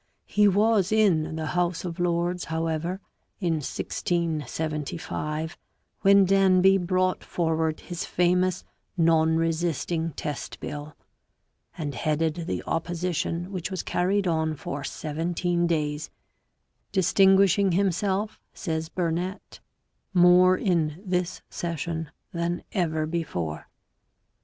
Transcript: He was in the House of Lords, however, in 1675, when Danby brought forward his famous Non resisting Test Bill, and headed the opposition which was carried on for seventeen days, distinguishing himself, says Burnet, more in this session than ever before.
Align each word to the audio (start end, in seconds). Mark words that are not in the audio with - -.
He 0.25 0.47
was 0.47 0.91
in 0.91 1.35
the 1.35 1.45
House 1.45 1.85
of 1.85 1.99
Lords, 1.99 2.45
however, 2.45 2.99
in 3.39 3.57
1675, 3.57 5.57
when 6.01 6.25
Danby 6.25 6.79
brought 6.79 7.23
forward 7.23 7.81
his 7.81 8.03
famous 8.03 8.63
Non 8.97 9.35
resisting 9.37 10.09
Test 10.13 10.59
Bill, 10.59 10.95
and 11.77 11.93
headed 11.93 12.47
the 12.47 12.63
opposition 12.65 13.51
which 13.51 13.69
was 13.69 13.83
carried 13.83 14.25
on 14.25 14.55
for 14.55 14.83
seventeen 14.83 15.67
days, 15.67 16.09
distinguishing 16.91 17.73
himself, 17.73 18.39
says 18.55 18.89
Burnet, 18.89 19.59
more 20.15 20.57
in 20.57 20.99
this 21.05 21.43
session 21.47 22.09
than 22.33 22.63
ever 22.71 23.05
before. 23.05 23.67